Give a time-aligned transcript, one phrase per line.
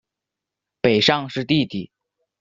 [0.81, 1.91] 北尚是弟弟。